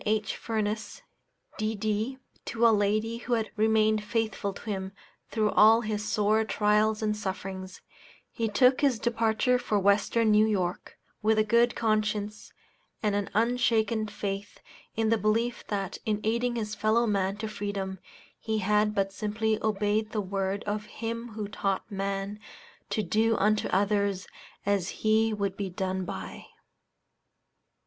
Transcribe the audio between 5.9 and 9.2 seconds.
sore trials and sufferings, he took his